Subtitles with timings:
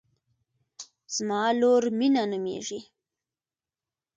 [1.15, 2.79] زما لور مینه نومیږي